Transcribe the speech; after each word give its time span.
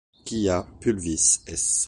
Quia 0.27 0.55
pulvis 0.81 1.27
es 1.45 1.69